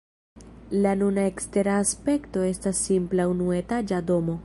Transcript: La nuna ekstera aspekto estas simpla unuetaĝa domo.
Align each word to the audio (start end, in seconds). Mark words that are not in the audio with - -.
La 0.85 0.93
nuna 1.01 1.27
ekstera 1.33 1.77
aspekto 1.83 2.49
estas 2.51 2.83
simpla 2.89 3.31
unuetaĝa 3.37 4.05
domo. 4.13 4.39